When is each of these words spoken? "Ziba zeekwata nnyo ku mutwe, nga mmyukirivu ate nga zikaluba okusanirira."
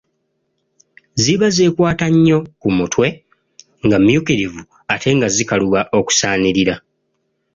"Ziba 1.21 1.47
zeekwata 1.55 2.05
nnyo 2.13 2.37
ku 2.61 2.67
mutwe, 2.77 3.07
nga 3.85 3.97
mmyukirivu 3.99 4.61
ate 4.93 5.09
nga 5.17 5.27
zikaluba 5.35 5.81
okusanirira." 5.99 6.75